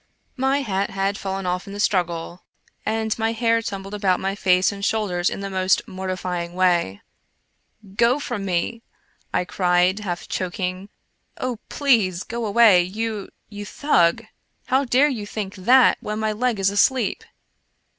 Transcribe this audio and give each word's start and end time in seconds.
IVIy 0.35 0.63
hat 0.63 0.89
had 0.89 1.15
fallen 1.19 1.45
off 1.45 1.67
in 1.67 1.73
the 1.73 1.79
struggle, 1.79 2.43
and 2.87 3.15
my 3.19 3.33
hair 3.33 3.61
tumbled 3.61 3.93
about 3.93 4.19
my 4.19 4.33
face 4.33 4.71
and 4.71 4.83
shoulders 4.83 5.29
in 5.29 5.41
the 5.41 5.47
most 5.51 5.87
mortifying 5.87 6.55
way." 6.55 7.03
Go 7.97 8.13
away 8.13 8.19
from 8.19 8.43
me," 8.43 8.81
I 9.31 9.45
cried, 9.45 9.99
half 9.99 10.27
choking." 10.27 10.89
Oh, 11.39 11.59
please 11.69 12.23
go 12.23 12.47
away, 12.47 12.81
you— 12.81 13.29
you 13.57 13.63
Thug! 13.63 14.25
How 14.65 14.85
dare 14.85 15.07
you 15.07 15.27
think 15.27 15.53
that 15.53 15.99
when 16.01 16.17
my 16.17 16.31
leg 16.31 16.57
is 16.59 16.71
asleep 16.71 17.23